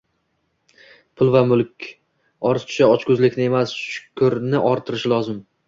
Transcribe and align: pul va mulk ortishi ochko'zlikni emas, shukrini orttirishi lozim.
pul 1.19 1.29
va 1.35 1.43
mulk 1.49 1.85
ortishi 2.53 2.87
ochko'zlikni 2.89 3.47
emas, 3.53 3.77
shukrini 3.85 4.67
orttirishi 4.75 5.17
lozim. 5.17 5.41